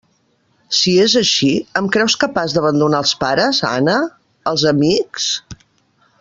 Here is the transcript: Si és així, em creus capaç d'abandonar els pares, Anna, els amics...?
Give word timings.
Si 0.77 0.93
és 1.03 1.13
així, 1.19 1.49
em 1.81 1.89
creus 1.97 2.15
capaç 2.23 2.55
d'abandonar 2.57 3.03
els 3.05 3.13
pares, 3.27 3.61
Anna, 3.75 3.99
els 4.55 4.67
amics...? 4.73 5.31